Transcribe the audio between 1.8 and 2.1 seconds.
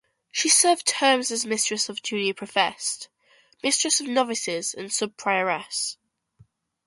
of the